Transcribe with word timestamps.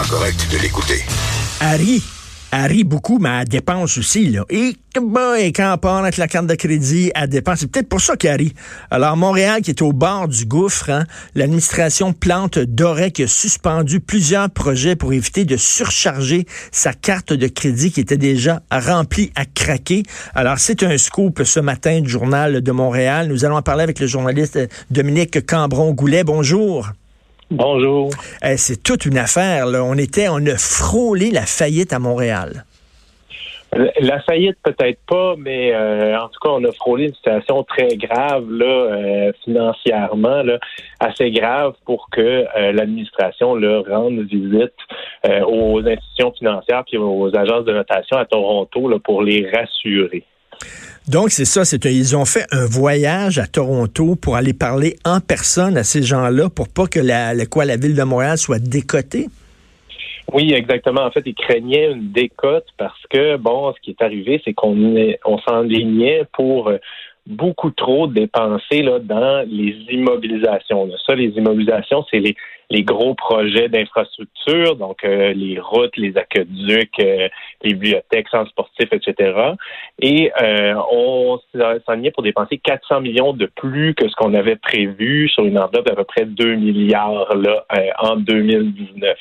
politiquement 0.00 0.04
correct 0.08 0.46
de 0.52 0.58
l'écouter. 0.58 1.02
Harry. 1.60 2.02
Harry 2.52 2.82
beaucoup, 2.82 3.18
mais 3.20 3.42
elle 3.42 3.48
dépense 3.48 3.96
aussi. 3.96 4.28
Là. 4.28 4.44
Et, 4.50 4.74
et 5.38 5.52
quand 5.52 5.72
on 5.72 5.78
part 5.78 5.98
avec 5.98 6.16
la 6.16 6.26
carte 6.26 6.48
de 6.48 6.56
crédit, 6.56 7.12
elle 7.14 7.28
dépense. 7.28 7.60
C'est 7.60 7.70
peut-être 7.70 7.88
pour 7.88 8.00
ça 8.00 8.16
qu'elle 8.16 8.38
rit. 8.38 8.54
Alors, 8.90 9.16
Montréal, 9.16 9.62
qui 9.62 9.70
est 9.70 9.82
au 9.82 9.92
bord 9.92 10.26
du 10.26 10.46
gouffre, 10.46 10.90
hein, 10.90 11.04
l'administration 11.36 12.12
Plante 12.12 12.58
Doré 12.58 13.12
qui 13.12 13.22
a 13.22 13.28
suspendu 13.28 14.00
plusieurs 14.00 14.50
projets 14.50 14.96
pour 14.96 15.12
éviter 15.12 15.44
de 15.44 15.56
surcharger 15.56 16.44
sa 16.72 16.92
carte 16.92 17.32
de 17.32 17.46
crédit 17.46 17.92
qui 17.92 18.00
était 18.00 18.16
déjà 18.16 18.62
remplie 18.72 19.30
à 19.36 19.44
craquer. 19.44 20.02
Alors, 20.34 20.58
c'est 20.58 20.82
un 20.82 20.98
scoop 20.98 21.42
ce 21.44 21.60
matin 21.60 22.00
du 22.00 22.10
Journal 22.10 22.62
de 22.62 22.72
Montréal. 22.72 23.28
Nous 23.28 23.44
allons 23.44 23.58
en 23.58 23.62
parler 23.62 23.84
avec 23.84 24.00
le 24.00 24.08
journaliste 24.08 24.58
Dominique 24.90 25.46
Cambron-Goulet. 25.46 26.24
Bonjour. 26.24 26.90
Bonjour. 27.50 28.10
Eh, 28.44 28.56
c'est 28.56 28.80
toute 28.80 29.06
une 29.06 29.18
affaire. 29.18 29.66
Là. 29.66 29.82
On 29.82 29.94
était, 29.94 30.28
on 30.28 30.44
a 30.46 30.56
frôlé 30.56 31.30
la 31.30 31.46
faillite 31.46 31.92
à 31.92 31.98
Montréal. 31.98 32.64
La 34.00 34.20
faillite 34.20 34.56
peut-être 34.64 34.98
pas, 35.08 35.34
mais 35.36 35.72
euh, 35.72 36.18
en 36.18 36.28
tout 36.28 36.40
cas, 36.42 36.50
on 36.50 36.64
a 36.64 36.72
frôlé 36.72 37.04
une 37.06 37.14
situation 37.14 37.62
très 37.62 37.96
grave 37.96 38.50
là, 38.50 38.66
euh, 38.66 39.32
financièrement, 39.44 40.42
là, 40.42 40.58
assez 40.98 41.30
grave 41.30 41.74
pour 41.84 42.08
que 42.10 42.20
euh, 42.20 42.72
l'administration 42.72 43.52
rende 43.52 44.20
visite 44.28 44.74
aux 45.46 45.80
institutions 45.86 46.32
financières 46.32 46.82
puis 46.84 46.98
aux 46.98 47.36
agences 47.36 47.64
de 47.64 47.72
notation 47.72 48.16
à 48.16 48.24
Toronto 48.24 48.88
là, 48.88 48.98
pour 48.98 49.22
les 49.22 49.48
rassurer. 49.50 50.24
Donc, 51.08 51.30
c'est 51.30 51.44
ça, 51.44 51.64
c'est 51.64 51.84
ils 51.86 52.16
ont 52.16 52.24
fait 52.24 52.44
un 52.52 52.66
voyage 52.66 53.38
à 53.38 53.46
Toronto 53.46 54.16
pour 54.16 54.36
aller 54.36 54.52
parler 54.52 54.96
en 55.04 55.20
personne 55.20 55.76
à 55.76 55.82
ces 55.82 56.02
gens-là 56.02 56.48
pour 56.50 56.68
pas 56.68 56.86
que 56.86 57.00
la, 57.00 57.34
quoi, 57.46 57.64
la 57.64 57.76
ville 57.76 57.96
de 57.96 58.02
Montréal 58.02 58.38
soit 58.38 58.58
décotée. 58.58 59.26
Oui, 60.32 60.52
exactement. 60.52 61.02
En 61.02 61.10
fait, 61.10 61.22
ils 61.26 61.34
craignaient 61.34 61.90
une 61.90 62.12
décote 62.12 62.66
parce 62.78 63.00
que, 63.10 63.36
bon, 63.36 63.72
ce 63.74 63.80
qui 63.80 63.90
est 63.90 64.02
arrivé, 64.02 64.40
c'est 64.44 64.52
qu'on 64.52 64.94
on 65.24 65.38
s'enlignait 65.38 66.24
pour 66.32 66.70
beaucoup 67.26 67.70
trop 67.70 68.06
dépenser 68.06 68.82
là, 68.82 68.98
dans 69.00 69.44
les 69.48 69.76
immobilisations. 69.90 70.88
Ça, 71.06 71.14
les 71.14 71.28
immobilisations, 71.30 72.04
c'est 72.10 72.20
les, 72.20 72.36
les 72.70 72.84
gros 72.84 73.14
projets 73.14 73.68
d'infrastructure, 73.68 74.76
donc 74.76 75.04
euh, 75.04 75.32
les 75.32 75.58
routes, 75.58 75.96
les 75.96 76.16
aqueducs, 76.16 77.00
euh, 77.00 77.28
les 77.62 77.74
bibliothèques, 77.74 78.28
centres 78.28 78.50
sportifs, 78.50 78.92
etc. 78.92 79.54
Et 80.00 80.30
euh, 80.40 80.74
on 80.92 81.40
s'enlignait 81.84 82.12
pour 82.12 82.22
dépenser 82.22 82.58
400 82.58 83.00
millions 83.00 83.32
de 83.32 83.46
plus 83.46 83.94
que 83.94 84.08
ce 84.08 84.14
qu'on 84.14 84.34
avait 84.34 84.56
prévu 84.56 85.28
sur 85.28 85.44
une 85.44 85.58
enveloppe 85.58 85.86
d'à 85.86 85.96
peu 85.96 86.04
près 86.04 86.24
2 86.24 86.54
milliards 86.54 87.34
là, 87.34 87.64
en 87.98 88.16
2019. 88.16 89.18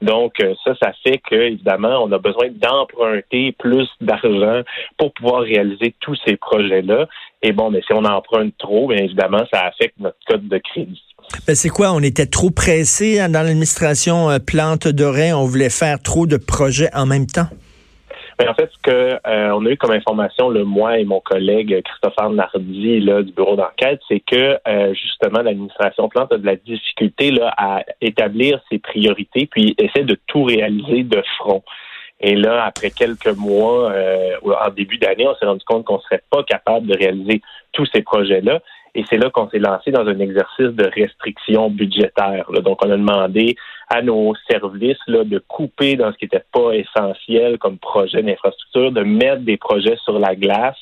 Donc 0.00 0.34
ça, 0.64 0.74
ça 0.82 0.92
fait 1.04 1.18
que 1.18 1.34
évidemment, 1.34 2.02
on 2.02 2.10
a 2.12 2.18
besoin 2.18 2.48
d'emprunter 2.50 3.52
plus 3.52 3.88
d'argent 4.00 4.62
pour 4.96 5.12
pouvoir 5.12 5.42
réaliser 5.42 5.94
tous 6.00 6.18
ces 6.26 6.36
projets-là. 6.36 7.06
Et 7.42 7.52
bon, 7.52 7.70
mais 7.70 7.82
si 7.82 7.92
on 7.92 8.04
emprunte 8.04 8.56
trop, 8.56 8.88
bien 8.88 9.04
évidemment, 9.04 9.44
ça 9.52 9.66
affecte 9.66 9.98
notre 10.00 10.18
code 10.26 10.48
de 10.48 10.58
crédit. 10.58 11.02
Ben 11.46 11.54
c'est 11.54 11.68
quoi? 11.68 11.92
On 11.92 12.00
était 12.00 12.26
trop 12.26 12.50
pressé 12.50 13.20
hein, 13.20 13.28
dans 13.28 13.42
l'administration 13.42 14.30
euh, 14.30 14.38
Plante 14.38 14.88
Doré. 14.88 15.32
On 15.32 15.44
voulait 15.44 15.70
faire 15.70 16.00
trop 16.02 16.26
de 16.26 16.36
projets 16.36 16.88
en 16.94 17.06
même 17.06 17.26
temps? 17.26 17.48
Ben, 18.38 18.48
en 18.48 18.54
fait, 18.54 18.70
ce 18.70 18.78
que 18.82 19.14
euh, 19.26 19.58
a 19.58 19.70
eu 19.70 19.76
comme 19.76 19.92
information, 19.92 20.50
le 20.50 20.64
moi 20.64 20.98
et 20.98 21.04
mon 21.04 21.20
collègue 21.20 21.82
Christopher 21.82 22.30
Nardi 22.30 23.00
là, 23.00 23.22
du 23.22 23.32
bureau 23.32 23.56
d'enquête, 23.56 24.00
c'est 24.08 24.20
que 24.20 24.58
euh, 24.66 24.94
justement 24.94 25.40
l'administration 25.40 26.08
Plante 26.08 26.32
a 26.32 26.38
de 26.38 26.46
la 26.46 26.56
difficulté 26.56 27.30
là, 27.30 27.54
à 27.56 27.82
établir 28.00 28.60
ses 28.70 28.78
priorités, 28.78 29.48
puis 29.50 29.74
essaie 29.78 30.04
de 30.04 30.18
tout 30.26 30.44
réaliser 30.44 31.02
de 31.04 31.22
front. 31.38 31.62
Et 32.20 32.34
là, 32.34 32.64
après 32.64 32.90
quelques 32.90 33.36
mois, 33.36 33.92
en 34.42 34.70
début 34.70 34.96
d'année, 34.96 35.28
on 35.28 35.36
s'est 35.36 35.44
rendu 35.44 35.62
compte 35.66 35.84
qu'on 35.84 36.00
serait 36.00 36.22
pas 36.30 36.42
capable 36.44 36.86
de 36.86 36.96
réaliser 36.96 37.42
tous 37.72 37.86
ces 37.94 38.00
projets-là. 38.00 38.60
Et 38.96 39.04
c'est 39.10 39.18
là 39.18 39.28
qu'on 39.28 39.48
s'est 39.50 39.58
lancé 39.58 39.90
dans 39.90 40.06
un 40.06 40.18
exercice 40.20 40.68
de 40.68 40.90
restriction 40.94 41.68
budgétaire. 41.68 42.50
Donc, 42.62 42.82
on 42.82 42.90
a 42.90 42.96
demandé 42.96 43.54
à 43.90 44.00
nos 44.00 44.32
services 44.50 44.96
là, 45.06 45.22
de 45.22 45.38
couper 45.38 45.96
dans 45.96 46.10
ce 46.12 46.16
qui 46.16 46.24
n'était 46.24 46.44
pas 46.50 46.72
essentiel 46.72 47.58
comme 47.58 47.76
projet 47.76 48.22
d'infrastructure, 48.22 48.92
de 48.92 49.02
mettre 49.02 49.42
des 49.42 49.58
projets 49.58 49.98
sur 50.02 50.18
la 50.18 50.34
glace 50.34 50.78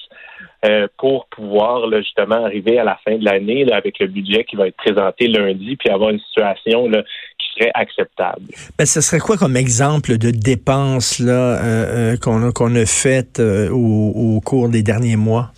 euh, 0.64 0.86
pour 0.96 1.26
pouvoir 1.26 1.88
là, 1.88 2.00
justement 2.02 2.44
arriver 2.44 2.78
à 2.78 2.84
la 2.84 2.96
fin 3.04 3.16
de 3.16 3.24
l'année 3.24 3.66
avec 3.72 3.98
le 3.98 4.06
budget 4.06 4.44
qui 4.44 4.54
va 4.54 4.68
être 4.68 4.76
présenté 4.76 5.26
lundi, 5.26 5.74
puis 5.74 5.90
avoir 5.90 6.10
une 6.10 6.20
situation 6.20 6.88
là, 6.88 7.02
qui 7.02 7.58
serait 7.58 7.72
acceptable. 7.74 8.46
Ben, 8.78 8.86
ce 8.86 9.00
serait 9.00 9.18
quoi 9.18 9.36
comme 9.36 9.56
exemple 9.56 10.18
de 10.18 10.30
dépenses 10.30 11.18
là 11.18 11.32
euh, 11.32 12.12
euh, 12.12 12.16
qu'on 12.16 12.48
a 12.48 12.52
qu'on 12.52 12.76
a 12.76 12.86
faites 12.86 13.40
au 13.40 14.40
cours 14.44 14.68
des 14.68 14.84
derniers 14.84 15.16
mois? 15.16 15.50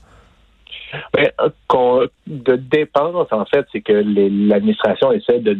Ben, 1.13 1.31
de 2.27 2.57
dépenses, 2.57 3.29
en 3.31 3.45
fait, 3.45 3.67
c'est 3.73 3.81
que 3.81 3.93
l'administration 3.93 5.13
essaie 5.13 5.41
de, 5.41 5.57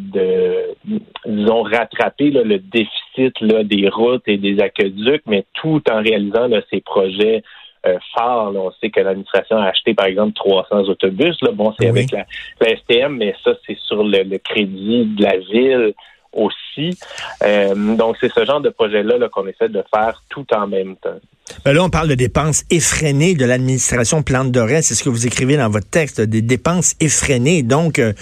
disons, 1.27 1.63
rattraper 1.63 2.31
le 2.31 2.59
déficit 2.59 3.41
là, 3.41 3.65
des 3.65 3.89
routes 3.89 4.27
et 4.27 4.37
des 4.37 4.61
aqueducs, 4.61 5.23
mais 5.27 5.45
tout 5.55 5.83
en 5.91 6.03
réalisant 6.03 6.49
ces 6.71 6.81
projets 6.81 7.43
euh, 7.87 7.99
phares. 8.15 8.53
on 8.55 8.73
sait 8.81 8.91
que 8.91 9.01
l'administration 9.01 9.59
a 9.59 9.67
acheté, 9.67 9.95
par 9.95 10.07
exemple, 10.07 10.33
300 10.35 10.89
autobus. 10.89 11.37
Là. 11.43 11.51
Bon, 11.53 11.73
c'est 11.79 11.89
avec 11.89 12.11
la, 12.11 12.27
STM, 12.61 13.17
mais 13.17 13.35
ça, 13.45 13.53
c'est 13.67 13.79
sur 13.79 14.03
le, 14.03 14.39
crédit 14.39 15.05
de 15.05 15.23
la 15.23 15.37
ville 15.37 15.95
aussi. 16.33 16.99
Euh, 17.43 17.97
donc, 17.97 18.17
c'est 18.21 18.33
ce 18.33 18.45
genre 18.45 18.61
de 18.61 18.71
projet-là 18.71 19.19
-là, 19.19 19.29
qu'on 19.29 19.47
essaie 19.47 19.69
de 19.69 19.83
faire 19.95 20.23
tout 20.29 20.47
en 20.53 20.67
même 20.67 20.97
temps. 20.97 21.21
Ben 21.65 21.73
là, 21.73 21.85
on 21.85 21.91
parle 21.91 22.09
de 22.09 22.15
dépenses 22.15 22.65
effrénées 22.71 23.35
de 23.35 23.45
l'administration 23.45 24.23
Plante 24.23 24.51
Doré. 24.51 24.83
C'est 24.83 24.95
ce 24.95 25.05
que 25.05 25.09
vous 25.09 25.27
écrivez 25.27 25.57
dans 25.57 25.69
votre 25.69 25.89
texte, 25.89 26.21
des 26.21 26.43
dépenses 26.43 26.95
effrénées. 27.01 27.63
Donc, 27.63 27.99
euh, 27.99 28.13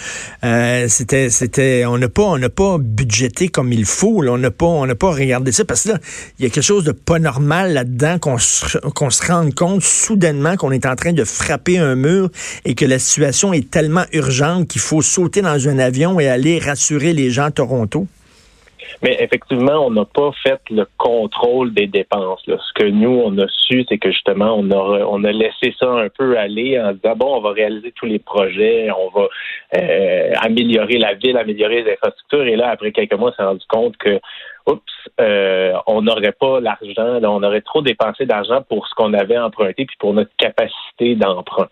euh, 0.43 0.87
c'était, 0.89 1.29
c'était, 1.29 1.85
on 1.85 1.97
n'a 1.97 2.09
pas, 2.09 2.23
on 2.23 2.37
n'a 2.37 2.49
pas 2.49 2.77
budgété 2.79 3.47
comme 3.47 3.73
il 3.73 3.85
faut. 3.85 4.23
On 4.23 4.37
n'a 4.37 4.51
pas, 4.51 4.65
on 4.65 4.85
n'a 4.85 4.95
pas 4.95 5.11
regardé 5.11 5.51
ça 5.51 5.65
parce 5.65 5.83
que 5.83 5.89
là, 5.89 5.99
il 6.37 6.45
y 6.45 6.47
a 6.47 6.51
quelque 6.51 6.63
chose 6.63 6.83
de 6.83 6.91
pas 6.91 7.17
normal 7.17 7.73
là-dedans 7.73 8.19
qu'on 8.19 8.37
se, 8.37 8.77
qu'on 8.77 9.09
se 9.09 9.25
rende 9.25 9.53
compte 9.55 9.81
soudainement 9.81 10.55
qu'on 10.55 10.71
est 10.71 10.85
en 10.85 10.95
train 10.95 11.13
de 11.13 11.23
frapper 11.23 11.79
un 11.79 11.95
mur 11.95 12.29
et 12.63 12.75
que 12.75 12.85
la 12.85 12.99
situation 12.99 13.53
est 13.53 13.69
tellement 13.69 14.05
urgente 14.13 14.67
qu'il 14.67 14.81
faut 14.81 15.01
sauter 15.01 15.41
dans 15.41 15.67
un 15.67 15.79
avion 15.79 16.19
et 16.19 16.27
aller 16.27 16.59
rassurer 16.59 17.13
les 17.13 17.31
gens 17.31 17.45
à 17.45 17.51
Toronto. 17.51 18.07
Mais 19.01 19.17
effectivement, 19.19 19.85
on 19.85 19.91
n'a 19.91 20.05
pas 20.05 20.31
fait 20.43 20.61
le 20.69 20.85
contrôle 20.97 21.73
des 21.73 21.87
dépenses. 21.87 22.43
Ce 22.45 22.73
que 22.73 22.85
nous, 22.85 23.21
on 23.25 23.37
a 23.37 23.47
su, 23.47 23.85
c'est 23.87 23.97
que 23.97 24.11
justement, 24.11 24.55
on 24.57 24.69
a, 24.71 25.05
on 25.05 25.23
a 25.23 25.31
laissé 25.31 25.73
ça 25.79 25.89
un 25.89 26.09
peu 26.09 26.37
aller 26.37 26.79
en 26.79 26.93
disant, 26.93 27.15
bon, 27.15 27.37
on 27.37 27.41
va 27.41 27.51
réaliser 27.51 27.91
tous 27.91 28.05
les 28.05 28.19
projets, 28.19 28.89
on 28.91 29.09
va 29.09 29.27
euh, 29.77 30.31
améliorer 30.41 30.97
la 30.97 31.13
ville, 31.13 31.37
améliorer 31.37 31.83
les 31.83 31.93
infrastructures. 31.93 32.47
Et 32.47 32.55
là, 32.55 32.69
après 32.69 32.91
quelques 32.91 33.13
mois, 33.13 33.31
on 33.31 33.35
s'est 33.35 33.43
rendu 33.43 33.65
compte 33.67 33.97
que 33.97 34.19
oups, 34.67 34.81
euh, 35.19 35.73
on 35.87 36.01
n'aurait 36.01 36.31
pas 36.31 36.59
l'argent, 36.59 37.19
on 37.23 37.43
aurait 37.43 37.61
trop 37.61 37.81
dépensé 37.81 38.25
d'argent 38.25 38.61
pour 38.67 38.87
ce 38.87 38.95
qu'on 38.95 39.13
avait 39.13 39.37
emprunté 39.37 39.85
puis 39.85 39.95
pour 39.99 40.13
notre 40.13 40.31
capacité 40.37 41.15
d'emprunt. 41.15 41.67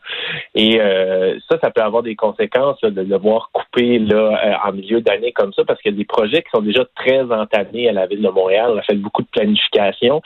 Et 0.56 0.80
euh, 0.80 1.38
ça, 1.50 1.58
ça 1.62 1.72
peut 1.72 1.82
avoir 1.82 2.04
des 2.04 2.16
conséquences 2.16 2.80
de 2.82 3.04
devoir 3.04 3.50
couper 3.52 4.00
là 4.00 4.40
euh, 4.46 4.70
en 4.70 4.74
milieu 4.74 5.02
d'année 5.02 5.32
comme 5.32 5.54
ça 5.54 5.64
parce 5.66 5.82
qu'il 5.82 5.92
y 5.92 5.96
a 5.96 5.98
des 5.98 6.06
projets 6.06 6.42
qui 6.42 6.50
sont 6.54 6.62
déjà 6.62 6.86
très 6.96 7.22
entamés 7.22 7.90
à 7.90 7.92
la 7.92 8.06
ville 8.06 8.22
de 8.22 8.30
Montréal. 8.30 8.72
On 8.74 8.78
a 8.78 8.84
fait 8.84 8.96
beaucoup 8.96 9.24
de 9.24 9.28
planification. 9.28 10.22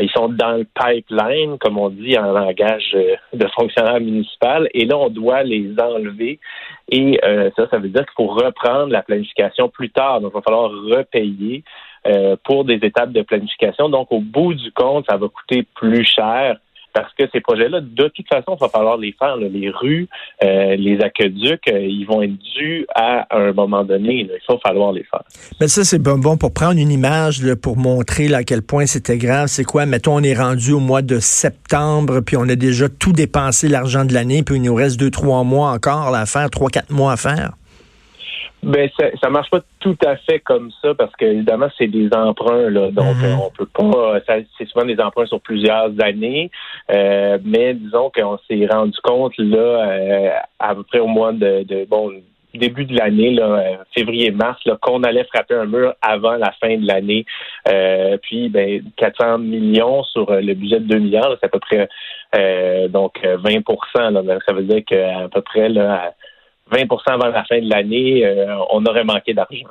Ils 0.00 0.10
sont 0.10 0.28
dans 0.28 0.52
le 0.52 0.64
pipeline, 0.64 1.58
comme 1.58 1.78
on 1.78 1.90
dit 1.90 2.16
en 2.18 2.32
langage 2.32 2.96
de 3.32 3.46
fonctionnaire 3.48 4.00
municipal, 4.00 4.68
et 4.72 4.84
là 4.84 4.96
on 4.96 5.08
doit 5.08 5.42
les 5.42 5.74
enlever. 5.78 6.38
Et 6.90 7.18
ça, 7.56 7.68
ça 7.70 7.78
veut 7.78 7.88
dire 7.88 8.04
qu'il 8.04 8.14
faut 8.16 8.26
reprendre 8.26 8.92
la 8.92 9.02
planification 9.02 9.68
plus 9.68 9.90
tard. 9.90 10.20
Donc, 10.20 10.32
il 10.32 10.34
va 10.34 10.42
falloir 10.42 10.70
repayer. 10.70 11.64
Euh, 12.04 12.34
pour 12.44 12.64
des 12.64 12.80
étapes 12.82 13.12
de 13.12 13.22
planification. 13.22 13.88
Donc, 13.88 14.08
au 14.10 14.18
bout 14.18 14.54
du 14.54 14.72
compte, 14.72 15.04
ça 15.08 15.16
va 15.16 15.28
coûter 15.28 15.64
plus 15.76 16.04
cher 16.04 16.56
parce 16.92 17.12
que 17.14 17.24
ces 17.32 17.40
projets-là, 17.40 17.80
de 17.80 18.08
toute 18.08 18.26
façon, 18.28 18.56
il 18.56 18.60
va 18.60 18.68
falloir 18.68 18.96
les 18.96 19.12
faire. 19.12 19.36
Les 19.36 19.70
rues, 19.70 20.08
euh, 20.42 20.76
les 20.76 21.00
aqueducs, 21.00 21.68
euh, 21.68 21.80
ils 21.80 22.04
vont 22.04 22.22
être 22.22 22.36
dus 22.56 22.86
à 22.94 23.26
un 23.30 23.52
moment 23.52 23.84
donné. 23.84 24.20
Il 24.20 24.26
va 24.48 24.58
falloir 24.58 24.92
les 24.92 25.04
faire. 25.04 25.22
Mais 25.60 25.68
ça, 25.68 25.84
c'est 25.84 26.00
bon 26.00 26.36
pour 26.36 26.52
prendre 26.52 26.78
une 26.78 26.90
image, 26.90 27.54
pour 27.54 27.76
montrer 27.76 28.34
à 28.34 28.42
quel 28.42 28.62
point 28.62 28.86
c'était 28.86 29.16
grave. 29.16 29.46
C'est 29.46 29.64
quoi? 29.64 29.86
Mettons, 29.86 30.16
on 30.16 30.22
est 30.22 30.36
rendu 30.36 30.72
au 30.72 30.80
mois 30.80 31.02
de 31.02 31.18
septembre, 31.20 32.20
puis 32.20 32.36
on 32.36 32.48
a 32.48 32.56
déjà 32.56 32.88
tout 32.88 33.12
dépensé 33.12 33.68
l'argent 33.68 34.04
de 34.04 34.12
l'année, 34.12 34.42
puis 34.42 34.56
il 34.56 34.62
nous 34.62 34.74
reste 34.74 34.98
deux, 34.98 35.10
trois 35.10 35.44
mois 35.44 35.70
encore 35.70 36.14
à 36.14 36.26
faire, 36.26 36.50
trois, 36.50 36.68
quatre 36.68 36.90
mois 36.90 37.12
à 37.12 37.16
faire. 37.16 37.52
Ben 38.62 38.88
ça, 38.96 39.06
ça 39.20 39.28
marche 39.28 39.50
pas 39.50 39.60
tout 39.80 39.96
à 40.06 40.14
fait 40.16 40.38
comme 40.38 40.70
ça 40.80 40.94
parce 40.94 41.14
que 41.16 41.24
évidemment 41.24 41.66
c'est 41.76 41.88
des 41.88 42.08
emprunts 42.14 42.70
là, 42.70 42.92
donc 42.92 43.16
mhm. 43.16 43.40
on 43.44 43.50
peut 43.50 43.66
pas. 43.66 44.20
C'est 44.56 44.68
souvent 44.68 44.84
des 44.84 45.00
emprunts 45.00 45.26
sur 45.26 45.40
plusieurs 45.40 45.90
années, 46.00 46.48
euh, 46.92 47.38
mais 47.44 47.74
disons 47.74 48.12
qu'on 48.14 48.38
s'est 48.48 48.68
rendu 48.70 48.96
compte 49.02 49.36
là 49.36 49.58
euh, 49.58 50.30
à 50.60 50.76
peu 50.76 50.84
près 50.84 51.00
au 51.00 51.08
mois 51.08 51.32
de, 51.32 51.64
de 51.64 51.84
bon 51.86 52.12
début 52.54 52.84
de 52.84 52.96
l'année, 52.96 53.34
février-mars, 53.96 54.62
qu'on 54.82 55.02
allait 55.02 55.24
frapper 55.24 55.54
un 55.54 55.64
mur 55.64 55.94
avant 56.02 56.36
la 56.36 56.52
fin 56.60 56.76
de 56.76 56.86
l'année. 56.86 57.24
puis, 58.22 58.50
ben, 58.50 58.82
400 58.96 59.38
millions 59.38 60.04
sur 60.04 60.30
le 60.30 60.52
budget 60.52 60.80
de 60.80 60.84
2 60.84 60.98
milliards, 60.98 61.34
c'est 61.40 61.46
à 61.46 61.48
peu 61.48 61.58
près 61.58 61.88
donc 62.90 63.18
20% 63.22 64.42
Ça 64.46 64.52
veut 64.52 64.64
dire 64.64 64.84
qu'à 64.84 65.28
peu 65.32 65.40
près 65.40 65.70
là, 65.70 66.12
20 66.72 66.86
avant 67.06 67.28
la 67.28 67.44
fin 67.44 67.60
de 67.60 67.68
l'année, 67.68 68.24
on 68.70 68.84
aurait 68.86 69.04
manqué 69.04 69.34
d'argent. 69.34 69.68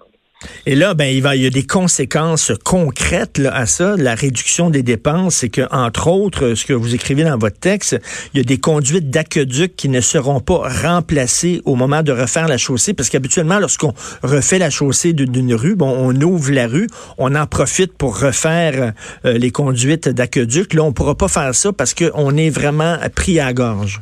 Et 0.65 0.75
là, 0.75 0.93
ben, 0.93 1.05
il, 1.05 1.21
va, 1.21 1.35
y 1.35 1.45
a 1.45 1.49
des 1.49 1.65
conséquences 1.65 2.51
concrètes 2.63 3.37
là, 3.37 3.53
à 3.53 3.65
ça. 3.65 3.95
La 3.97 4.15
réduction 4.15 4.69
des 4.69 4.83
dépenses, 4.83 5.35
c'est 5.35 5.49
que, 5.49 5.61
entre 5.71 6.07
autres, 6.07 6.55
ce 6.55 6.65
que 6.65 6.73
vous 6.73 6.95
écrivez 6.95 7.23
dans 7.23 7.37
votre 7.37 7.59
texte, 7.59 7.99
il 8.33 8.37
y 8.37 8.41
a 8.41 8.43
des 8.43 8.59
conduites 8.59 9.09
d'aqueduc 9.09 9.75
qui 9.75 9.89
ne 9.89 10.01
seront 10.01 10.39
pas 10.39 10.67
remplacées 10.83 11.61
au 11.65 11.75
moment 11.75 12.03
de 12.03 12.11
refaire 12.11 12.47
la 12.47 12.57
chaussée, 12.57 12.93
parce 12.93 13.09
qu'habituellement, 13.09 13.59
lorsqu'on 13.59 13.93
refait 14.23 14.59
la 14.59 14.69
chaussée 14.69 15.13
d'une 15.13 15.53
rue, 15.53 15.75
bon, 15.75 15.93
on 15.97 16.19
ouvre 16.21 16.51
la 16.51 16.67
rue, 16.67 16.87
on 17.17 17.35
en 17.35 17.45
profite 17.45 17.93
pour 17.97 18.19
refaire 18.19 18.93
euh, 19.25 19.33
les 19.33 19.51
conduites 19.51 20.09
d'aqueduc. 20.09 20.73
Là, 20.73 20.83
on 20.83 20.93
pourra 20.93 21.15
pas 21.15 21.27
faire 21.27 21.53
ça 21.53 21.71
parce 21.73 21.93
qu'on 21.93 22.35
est 22.37 22.49
vraiment 22.49 22.97
pris 23.15 23.39
à 23.39 23.53
gorge. 23.53 24.01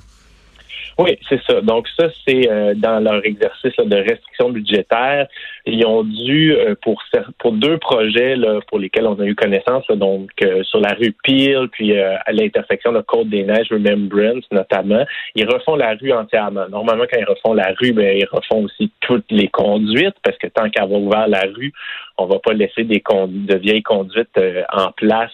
Oui, 1.00 1.18
c'est 1.30 1.42
ça. 1.44 1.62
Donc 1.62 1.88
ça, 1.98 2.10
c'est 2.28 2.52
euh, 2.52 2.74
dans 2.76 3.00
leur 3.00 3.26
exercice 3.26 3.74
de 3.78 3.96
restriction 3.96 4.50
budgétaire. 4.50 5.28
Ils 5.66 5.86
ont 5.86 6.04
dû, 6.04 6.52
euh, 6.52 6.76
pour 6.82 7.02
pour 7.38 7.54
deux 7.54 7.78
projets 7.78 8.36
là, 8.36 8.60
pour 8.68 8.80
lesquels 8.80 9.08
on 9.08 9.18
a 9.18 9.24
eu 9.24 9.34
connaissance, 9.34 9.88
donc 9.88 10.30
euh, 10.44 10.62
sur 10.64 10.82
la 10.82 10.94
rue 11.00 11.16
Peel, 11.24 11.70
puis 11.72 11.98
à 11.98 12.32
l'intersection 12.34 12.92
de 12.92 13.00
Côte-des-Neiges, 13.00 13.72
Remembrance 13.72 14.44
notamment, 14.52 15.06
ils 15.36 15.48
refont 15.48 15.78
la 15.78 15.94
rue 15.94 16.12
entièrement. 16.12 16.68
Normalement, 16.68 17.06
quand 17.10 17.18
ils 17.18 17.30
refont 17.30 17.54
la 17.54 17.74
rue, 17.80 17.94
ben, 17.94 18.18
ils 18.18 18.28
refont 18.30 18.66
aussi 18.66 18.92
toutes 19.00 19.32
les 19.32 19.48
conduites, 19.48 20.16
parce 20.22 20.38
que 20.38 20.48
tant 20.48 20.70
qu'avoir 20.70 21.00
ouvert 21.00 21.28
la 21.30 21.46
rue, 21.56 21.72
on 22.18 22.26
va 22.26 22.40
pas 22.40 22.52
laisser 22.52 22.84
des 22.84 23.02
de 23.10 23.56
vieilles 23.56 23.84
conduites 23.84 24.38
en 24.74 24.92
place 24.92 25.32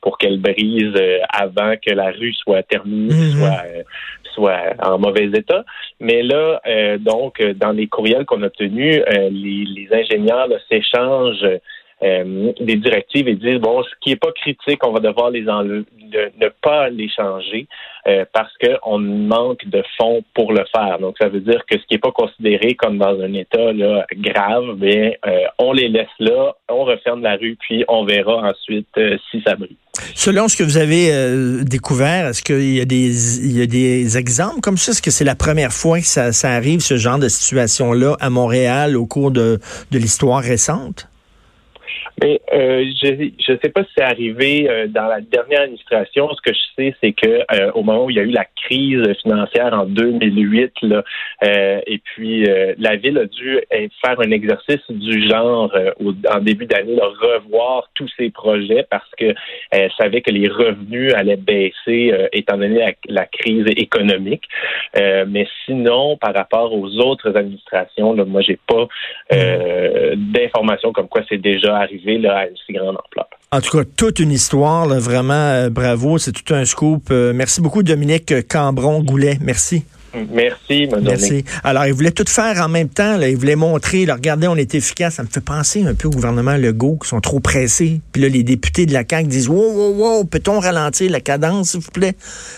pour 0.00 0.18
qu'elles 0.18 0.40
brisent 0.40 1.02
avant 1.32 1.74
que 1.84 1.92
la 1.92 2.12
rue 2.12 2.32
soit 2.34 2.62
terminée, 2.62 3.12
mm-hmm. 3.12 3.38
soit 3.38 3.62
soit 4.34 4.74
en 4.82 4.98
mauvais 4.98 5.30
état. 5.34 5.64
Mais 6.00 6.22
là, 6.22 6.60
euh, 6.66 6.98
donc, 6.98 7.40
dans 7.42 7.72
les 7.72 7.86
courriels 7.86 8.26
qu'on 8.26 8.42
a 8.42 8.46
obtenus, 8.46 9.00
euh, 9.08 9.30
les, 9.30 9.88
ingénieurs 9.92 10.48
s'échangent 10.68 11.46
euh, 12.02 12.52
des 12.60 12.76
directives 12.76 13.28
et 13.28 13.34
disent 13.34 13.60
bon, 13.60 13.82
ce 13.82 13.90
qui 14.00 14.10
n'est 14.10 14.16
pas 14.16 14.32
critique, 14.32 14.84
on 14.84 14.92
va 14.92 15.00
devoir 15.00 15.30
les 15.30 15.48
enlever, 15.48 15.84
ne, 16.40 16.48
pas 16.62 16.88
les 16.90 17.08
changer 17.08 17.66
parce 18.34 18.52
qu'on 18.58 18.98
manque 18.98 19.66
de 19.66 19.82
fonds 19.96 20.22
pour 20.34 20.52
le 20.52 20.62
faire. 20.76 20.98
Donc, 20.98 21.16
ça 21.18 21.28
veut 21.28 21.40
dire 21.40 21.64
que 21.66 21.78
ce 21.78 21.86
qui 21.86 21.94
n'est 21.94 21.98
pas 21.98 22.12
considéré 22.12 22.74
comme 22.74 22.98
dans 22.98 23.18
un 23.18 23.32
état 23.32 23.72
grave, 24.12 24.74
bien, 24.74 25.12
on 25.58 25.72
les 25.72 25.88
laisse 25.88 26.06
là, 26.18 26.54
on 26.68 26.84
referme 26.84 27.22
la 27.22 27.36
rue, 27.36 27.56
puis 27.58 27.82
on 27.88 28.04
verra 28.04 28.50
ensuite 28.50 29.00
si 29.30 29.42
ça 29.46 29.56
brille. 29.56 29.78
Selon 30.14 30.48
ce 30.48 30.56
que 30.56 30.62
vous 30.62 30.76
avez 30.76 31.12
euh, 31.12 31.62
découvert, 31.62 32.28
est-ce 32.28 32.42
qu'il 32.42 32.74
y, 32.74 32.80
a 32.80 32.84
des, 32.84 34.18
exemples 34.18 34.60
comme 34.60 34.76
ça? 34.76 34.92
Est-ce 34.92 35.02
que 35.02 35.10
c'est 35.10 35.24
la 35.24 35.36
première 35.36 35.72
fois 35.72 36.00
que 36.00 36.06
ça, 36.06 36.30
arrive, 36.50 36.80
ce 36.80 36.96
genre 36.96 37.18
de 37.18 37.28
situation-là, 37.28 38.16
à 38.20 38.30
Montréal 38.30 38.96
au 38.96 39.06
cours 39.06 39.30
de 39.30 39.60
l'histoire 39.92 40.42
récente? 40.42 41.08
Mais 42.22 42.40
euh, 42.52 42.84
je 43.02 43.52
ne 43.52 43.58
sais 43.58 43.70
pas 43.70 43.82
si 43.84 43.90
c'est 43.96 44.04
arrivé 44.04 44.68
euh, 44.68 44.86
dans 44.86 45.06
la 45.06 45.20
dernière 45.20 45.62
administration. 45.62 46.28
Ce 46.34 46.40
que 46.42 46.54
je 46.54 46.60
sais, 46.76 46.94
c'est 47.00 47.12
que 47.12 47.44
euh, 47.52 47.72
au 47.72 47.82
moment 47.82 48.04
où 48.04 48.10
il 48.10 48.16
y 48.16 48.20
a 48.20 48.22
eu 48.22 48.30
la 48.30 48.46
crise 48.64 49.02
financière 49.22 49.74
en 49.74 49.84
2008, 49.86 50.72
là, 50.82 51.02
et 51.86 51.98
puis 51.98 52.46
la 52.78 52.96
ville 52.96 53.18
a 53.18 53.26
dû 53.26 53.60
faire 54.00 54.18
un 54.18 54.30
exercice 54.30 54.80
du 54.88 55.28
genre 55.28 55.70
en 56.30 56.40
début 56.40 56.66
d'année, 56.66 56.98
revoir 56.98 57.90
tous 57.94 58.08
ses 58.16 58.30
projets 58.30 58.86
parce 58.90 59.08
que 59.18 59.34
elle 59.70 59.90
savait 59.98 60.22
que 60.22 60.30
les 60.30 60.48
revenus 60.48 61.12
allaient 61.14 61.36
baisser 61.36 62.12
étant 62.32 62.56
donné 62.56 62.78
la, 62.78 62.92
la 63.08 63.26
crise 63.26 63.66
économique. 63.76 64.44
mais 64.94 65.46
sinon, 65.66 66.16
par 66.16 66.34
rapport 66.34 66.72
aux 66.72 66.88
autres 66.98 67.36
administrations, 67.36 68.14
là, 68.14 68.24
moi, 68.24 68.40
j'ai 68.40 68.58
pas 68.66 68.88
d'informations 70.16 70.92
comme 70.92 71.08
quoi 71.08 71.22
c'est 71.28 71.40
déjà 71.40 71.76
arrivé 71.76 72.13
si 72.66 72.72
grande 72.72 72.96
ampleur. 72.96 73.28
En 73.50 73.60
tout 73.60 73.78
cas, 73.78 73.84
toute 73.96 74.18
une 74.18 74.32
histoire, 74.32 74.88
vraiment, 74.88 75.32
euh, 75.34 75.70
bravo, 75.70 76.18
c'est 76.18 76.32
tout 76.32 76.54
un 76.54 76.64
scoop. 76.64 77.08
Euh, 77.10 77.32
merci 77.32 77.60
beaucoup, 77.60 77.82
Dominique 77.82 78.48
Cambron-Goulet. 78.48 79.38
Merci. 79.40 79.84
Merci, 80.30 80.86
madame. 80.86 81.18
Alors, 81.62 81.86
ils 81.86 81.92
voulaient 81.92 82.10
tout 82.10 82.24
faire 82.28 82.60
en 82.60 82.68
même 82.68 82.88
temps. 82.88 83.20
Ils 83.20 83.36
voulaient 83.36 83.56
montrer, 83.56 84.06
là, 84.06 84.14
regardez, 84.14 84.46
on 84.46 84.56
est 84.56 84.74
efficace. 84.74 85.14
Ça 85.14 85.22
me 85.22 85.28
fait 85.28 85.40
penser 85.40 85.84
un 85.84 85.94
peu 85.94 86.08
au 86.08 86.10
gouvernement 86.10 86.56
Legault, 86.56 86.98
qui 87.02 87.08
sont 87.08 87.20
trop 87.20 87.40
pressés. 87.40 88.00
Puis 88.12 88.22
là, 88.22 88.28
les 88.28 88.42
députés 88.42 88.86
de 88.86 88.92
la 88.92 89.04
CAQ 89.08 89.28
disent 89.28 89.48
Wow, 89.48 89.72
wow, 89.72 89.94
wow, 89.94 90.24
peut-on 90.24 90.60
ralentir 90.60 91.10
la 91.10 91.20
cadence, 91.20 91.70
s'il 91.70 91.80
vous 91.80 91.90
plaît? 91.90 92.14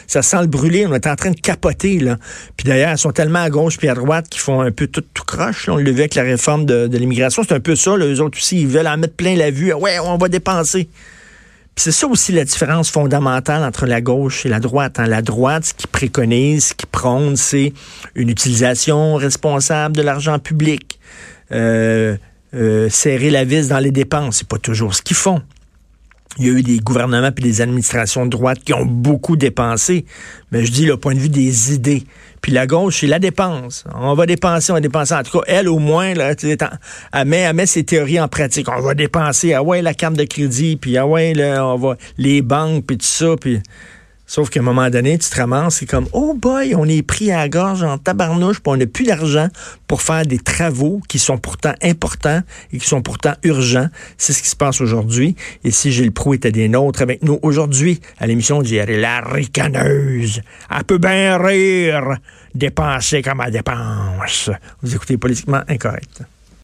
Ça 0.06 0.22
sent 0.22 0.40
le 0.42 0.46
brûler. 0.46 0.86
On 0.86 0.94
est 0.94 1.06
en 1.06 1.16
train 1.16 1.30
de 1.30 1.40
capoter, 1.40 1.98
là. 1.98 2.18
Puis 2.56 2.68
d'ailleurs, 2.68 2.92
ils 2.92 2.98
sont 2.98 3.12
tellement 3.12 3.42
à 3.42 3.50
gauche 3.50 3.78
puis 3.78 3.88
à 3.88 3.94
droite 3.94 4.28
qu'ils 4.28 4.40
font 4.40 4.60
un 4.60 4.72
peu 4.72 4.86
tout, 4.86 5.04
tout 5.14 5.24
croche. 5.24 5.68
On 5.68 5.76
le 5.76 5.90
vu 5.90 6.00
avec 6.00 6.14
la 6.14 6.22
réforme 6.22 6.66
de, 6.66 6.96
l'immigration. 6.96 7.42
C'est 7.46 7.54
un 7.54 7.60
peu 7.60 7.76
ça, 7.76 7.96
là. 7.96 8.06
Eux 8.06 8.20
autres 8.20 8.38
aussi, 8.38 8.60
ils 8.60 8.68
veulent 8.68 8.88
en 8.88 8.96
mettre 8.96 9.14
plein 9.14 9.36
la 9.36 9.50
vue. 9.50 9.72
Ouais, 9.72 9.98
on 9.98 10.16
va 10.16 10.28
dépenser 10.28 10.88
c'est 11.76 11.92
ça 11.92 12.06
aussi 12.06 12.32
la 12.32 12.44
différence 12.44 12.90
fondamentale 12.90 13.62
entre 13.62 13.86
la 13.86 14.00
gauche 14.00 14.46
et 14.46 14.48
la 14.48 14.60
droite. 14.60 14.98
Hein. 14.98 15.06
La 15.06 15.20
droite, 15.20 15.66
ce 15.66 15.74
qui 15.74 15.86
préconise, 15.86 16.68
ce 16.68 16.74
qui 16.74 16.86
prône, 16.86 17.36
c'est 17.36 17.74
une 18.14 18.30
utilisation 18.30 19.14
responsable 19.14 19.94
de 19.94 20.02
l'argent 20.02 20.38
public. 20.38 20.98
Euh, 21.52 22.16
euh, 22.54 22.88
serrer 22.88 23.30
la 23.30 23.44
vis 23.44 23.68
dans 23.68 23.78
les 23.78 23.90
dépenses, 23.90 24.38
c'est 24.38 24.48
pas 24.48 24.58
toujours 24.58 24.94
ce 24.94 25.02
qu'ils 25.02 25.16
font. 25.16 25.42
Il 26.38 26.46
y 26.46 26.48
a 26.48 26.52
eu 26.52 26.62
des 26.62 26.78
gouvernements 26.78 27.28
et 27.28 27.40
des 27.40 27.60
administrations 27.60 28.24
de 28.24 28.30
droite 28.30 28.58
qui 28.64 28.72
ont 28.72 28.86
beaucoup 28.86 29.36
dépensé, 29.36 30.06
mais 30.52 30.64
je 30.64 30.72
dis 30.72 30.86
le 30.86 30.96
point 30.96 31.14
de 31.14 31.18
vue 31.18 31.28
des 31.28 31.74
idées. 31.74 32.04
Puis 32.46 32.52
la 32.52 32.68
gauche, 32.68 33.00
c'est 33.00 33.08
la 33.08 33.18
dépense. 33.18 33.82
On 33.92 34.14
va 34.14 34.24
dépenser, 34.24 34.70
on 34.70 34.76
va 34.76 34.80
dépenser. 34.80 35.14
En 35.14 35.24
tout 35.24 35.40
cas, 35.40 35.44
elle, 35.48 35.68
au 35.68 35.80
moins, 35.80 36.14
là, 36.14 36.32
elle, 36.40 37.26
met, 37.26 37.38
elle 37.38 37.56
met 37.56 37.66
ses 37.66 37.82
théories 37.82 38.20
en 38.20 38.28
pratique. 38.28 38.68
On 38.68 38.80
va 38.82 38.94
dépenser, 38.94 39.52
ah 39.52 39.64
ouais, 39.64 39.82
la 39.82 39.94
carte 39.94 40.14
de 40.14 40.22
crédit, 40.22 40.76
puis 40.76 40.96
ah 40.96 41.08
ouais, 41.08 41.34
là, 41.34 41.66
on 41.66 41.76
va 41.76 41.96
les 42.18 42.42
banques, 42.42 42.86
puis 42.86 42.98
tout 42.98 43.04
ça, 43.04 43.34
puis... 43.40 43.60
Sauf 44.28 44.50
qu'à 44.50 44.58
un 44.58 44.64
moment 44.64 44.90
donné, 44.90 45.16
tu 45.18 45.30
te 45.30 45.36
ramasses, 45.36 45.76
c'est 45.76 45.86
comme, 45.86 46.08
oh 46.12 46.34
boy, 46.34 46.74
on 46.74 46.84
est 46.86 47.02
pris 47.02 47.30
à 47.30 47.48
gorge 47.48 47.84
en 47.84 47.96
tabarnouche, 47.96 48.56
puis 48.56 48.72
on 48.72 48.76
n'a 48.76 48.86
plus 48.86 49.04
d'argent 49.04 49.46
pour 49.86 50.02
faire 50.02 50.26
des 50.26 50.40
travaux 50.40 51.00
qui 51.06 51.20
sont 51.20 51.38
pourtant 51.38 51.74
importants 51.80 52.42
et 52.72 52.78
qui 52.78 52.86
sont 52.86 53.02
pourtant 53.02 53.34
urgents. 53.44 53.86
C'est 54.18 54.32
ce 54.32 54.42
qui 54.42 54.48
se 54.48 54.56
passe 54.56 54.80
aujourd'hui. 54.80 55.36
Et 55.62 55.70
si 55.70 55.92
Gilles 55.92 56.10
Proux 56.10 56.34
était 56.34 56.50
des 56.50 56.68
nôtres 56.68 57.02
avec 57.02 57.22
nous 57.22 57.38
aujourd'hui 57.42 58.00
à 58.18 58.26
l'émission 58.26 58.62
d'hier, 58.62 58.86
la 58.88 59.20
ricaneuse. 59.20 60.42
Elle 60.76 60.84
peut 60.84 60.98
bien 60.98 61.38
rire, 61.38 62.16
dépenser 62.56 63.22
comme 63.22 63.42
elle 63.44 63.52
dépense. 63.52 64.50
Vous 64.82 64.94
écoutez 64.94 65.16
politiquement 65.16 65.62
incorrect. 65.68 66.22